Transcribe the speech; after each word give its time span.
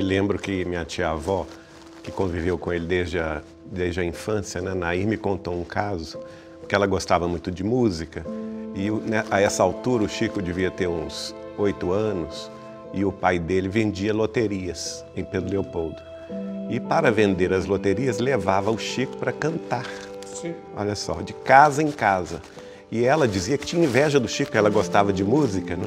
lembro 0.00 0.38
que 0.38 0.64
minha 0.64 0.84
tia-avó, 0.84 1.46
que 2.02 2.10
conviveu 2.10 2.56
com 2.56 2.72
ele 2.72 2.86
desde 2.86 3.18
a, 3.18 3.42
desde 3.64 4.00
a 4.00 4.04
infância, 4.04 4.60
né, 4.60 4.74
Nair, 4.74 5.06
me 5.06 5.16
contou 5.16 5.58
um 5.58 5.64
caso, 5.64 6.18
porque 6.60 6.74
ela 6.74 6.86
gostava 6.86 7.28
muito 7.28 7.50
de 7.50 7.62
música, 7.62 8.24
e 8.74 8.90
né, 8.90 9.24
a 9.30 9.40
essa 9.40 9.62
altura 9.62 10.04
o 10.04 10.08
Chico 10.08 10.40
devia 10.40 10.70
ter 10.70 10.86
uns 10.86 11.34
oito 11.58 11.92
anos, 11.92 12.50
e 12.92 13.04
o 13.04 13.12
pai 13.12 13.38
dele 13.38 13.68
vendia 13.68 14.14
loterias 14.14 15.04
em 15.16 15.24
Pedro 15.24 15.50
Leopoldo. 15.50 16.00
E 16.70 16.80
para 16.80 17.10
vender 17.10 17.52
as 17.52 17.66
loterias, 17.66 18.18
levava 18.18 18.70
o 18.70 18.78
Chico 18.78 19.16
para 19.16 19.32
cantar. 19.32 19.86
Sim. 20.24 20.54
Olha 20.76 20.94
só, 20.94 21.20
de 21.22 21.32
casa 21.32 21.82
em 21.82 21.90
casa. 21.90 22.40
E 22.90 23.04
ela 23.04 23.26
dizia 23.26 23.58
que 23.58 23.66
tinha 23.66 23.84
inveja 23.84 24.18
do 24.18 24.28
Chico, 24.28 24.56
ela 24.56 24.70
gostava 24.70 25.12
de 25.12 25.22
música, 25.22 25.76
né? 25.76 25.86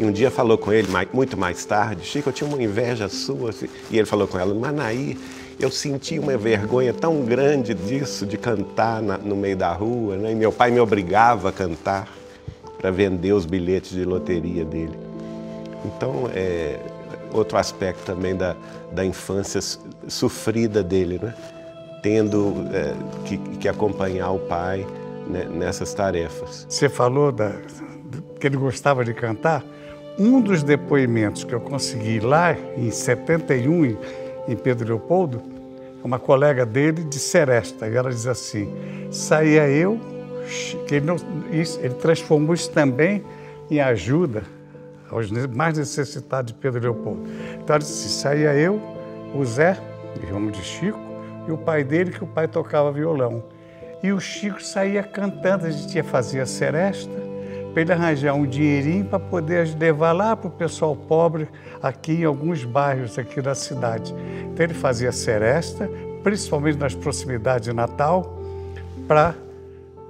E 0.00 0.04
um 0.04 0.10
dia 0.10 0.30
falou 0.30 0.56
com 0.56 0.72
ele, 0.72 0.88
muito 1.12 1.36
mais 1.36 1.62
tarde, 1.66 2.06
Chico, 2.06 2.30
eu 2.30 2.32
tinha 2.32 2.48
uma 2.48 2.62
inveja 2.62 3.06
sua. 3.06 3.50
E 3.90 3.98
ele 3.98 4.06
falou 4.06 4.26
com 4.26 4.38
ela, 4.38 4.54
Manaí, 4.54 5.14
eu 5.58 5.70
senti 5.70 6.18
uma 6.18 6.38
vergonha 6.38 6.94
tão 6.94 7.20
grande 7.20 7.74
disso, 7.74 8.24
de 8.24 8.38
cantar 8.38 9.02
na, 9.02 9.18
no 9.18 9.36
meio 9.36 9.58
da 9.58 9.70
rua, 9.74 10.16
né? 10.16 10.32
E 10.32 10.34
meu 10.34 10.50
pai 10.50 10.70
me 10.70 10.80
obrigava 10.80 11.50
a 11.50 11.52
cantar 11.52 12.08
para 12.78 12.90
vender 12.90 13.34
os 13.34 13.44
bilhetes 13.44 13.90
de 13.90 14.02
loteria 14.06 14.64
dele. 14.64 14.98
Então, 15.84 16.30
é 16.34 16.80
outro 17.30 17.58
aspecto 17.58 18.02
também 18.06 18.34
da, 18.34 18.56
da 18.92 19.04
infância 19.04 19.60
sofrida 20.08 20.82
dele, 20.82 21.20
né? 21.22 21.34
Tendo 22.02 22.54
é, 22.72 22.94
que, 23.26 23.36
que 23.36 23.68
acompanhar 23.68 24.30
o 24.30 24.38
pai 24.38 24.86
né, 25.26 25.44
nessas 25.44 25.92
tarefas. 25.92 26.64
Você 26.70 26.88
falou 26.88 27.30
da, 27.30 27.52
que 28.40 28.46
ele 28.46 28.56
gostava 28.56 29.04
de 29.04 29.12
cantar. 29.12 29.62
Um 30.20 30.38
dos 30.38 30.62
depoimentos 30.62 31.44
que 31.44 31.54
eu 31.54 31.60
consegui 31.62 32.20
lá 32.20 32.54
em 32.76 32.90
71, 32.90 33.96
em, 34.46 34.54
Pedro 34.54 34.86
Leopoldo, 34.88 35.40
uma 36.04 36.18
colega 36.18 36.66
dele 36.66 37.02
de 37.02 37.18
Seresta, 37.18 37.88
e 37.88 37.96
ela 37.96 38.10
diz 38.10 38.26
assim: 38.26 38.70
saía 39.10 39.66
eu, 39.66 39.98
que 40.86 40.96
ele, 40.96 41.06
não, 41.06 41.16
isso, 41.50 41.80
ele 41.80 41.94
transformou 41.94 42.52
isso 42.52 42.70
também 42.70 43.24
em 43.70 43.80
ajuda 43.80 44.42
aos 45.10 45.30
mais 45.30 45.78
necessitados 45.78 46.52
de 46.52 46.58
Pedro 46.58 46.82
Leopoldo. 46.82 47.22
Então 47.54 47.76
ela 47.76 47.78
disse: 47.78 48.10
saía 48.10 48.52
eu, 48.52 48.78
o 49.34 49.42
Zé, 49.42 49.80
irmão 50.22 50.50
de 50.50 50.62
Chico, 50.62 51.00
e 51.48 51.50
o 51.50 51.56
pai 51.56 51.82
dele, 51.82 52.10
que 52.10 52.22
o 52.22 52.26
pai 52.26 52.46
tocava 52.46 52.92
violão. 52.92 53.42
E 54.02 54.12
o 54.12 54.20
Chico 54.20 54.62
saía 54.62 55.02
cantando, 55.02 55.64
a 55.64 55.70
gente 55.70 55.94
ia 55.94 56.04
fazer 56.04 56.40
a 56.40 56.46
seresta, 56.46 57.10
para 57.72 57.82
ele 57.82 57.92
arranjar 57.92 58.34
um 58.34 58.46
dinheirinho 58.46 59.04
para 59.04 59.18
poder 59.18 59.76
levar 59.78 60.12
lá 60.12 60.36
para 60.36 60.48
o 60.48 60.50
pessoal 60.50 60.94
pobre 60.96 61.48
aqui 61.82 62.22
em 62.22 62.24
alguns 62.24 62.64
bairros 62.64 63.18
aqui 63.18 63.40
da 63.40 63.54
cidade. 63.54 64.14
Então 64.52 64.64
ele 64.64 64.74
fazia 64.74 65.12
seresta, 65.12 65.88
principalmente 66.22 66.78
nas 66.78 66.94
proximidades 66.94 67.68
de 67.68 67.72
Natal, 67.72 68.38
para 69.06 69.34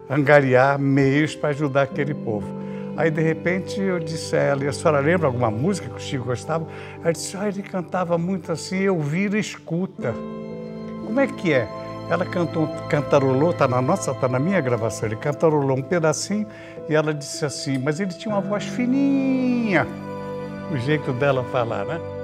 angariar 0.08 0.78
meios 0.78 1.36
para 1.36 1.50
ajudar 1.50 1.82
aquele 1.82 2.14
povo. 2.14 2.60
Aí, 2.96 3.10
de 3.10 3.22
repente, 3.22 3.80
eu 3.80 3.98
disse 4.00 4.36
a 4.36 4.40
ela, 4.40 4.64
e 4.64 4.68
a 4.68 4.72
senhora 4.72 5.00
lembra 5.00 5.28
alguma 5.28 5.50
música 5.50 5.88
que 5.88 5.96
o 5.96 6.00
Chico 6.00 6.24
gostava? 6.24 6.66
Ela 7.00 7.12
disse, 7.12 7.36
ah, 7.36 7.48
ele 7.48 7.62
cantava 7.62 8.18
muito 8.18 8.50
assim, 8.50 8.78
eu 8.80 8.98
viro 8.98 9.38
escuta. 9.38 10.12
Como 11.06 11.18
é 11.18 11.26
que 11.26 11.52
é? 11.52 11.68
Ela 12.10 12.26
cantou, 12.26 12.66
cantarolou, 12.88 13.52
está 13.52 13.68
na 13.68 13.80
nossa, 13.80 14.10
está 14.10 14.26
na 14.26 14.40
minha 14.40 14.60
gravação, 14.60 15.08
ele 15.08 15.16
cantarolou 15.16 15.78
um 15.78 15.82
pedacinho 15.82 16.46
e 16.88 16.94
ela 16.94 17.14
disse 17.14 17.44
assim, 17.44 17.78
mas 17.78 18.00
ele 18.00 18.12
tinha 18.12 18.34
uma 18.34 18.40
voz 18.40 18.64
fininha, 18.64 19.86
o 20.72 20.76
jeito 20.76 21.12
dela 21.12 21.44
falar, 21.44 21.84
né? 21.84 22.19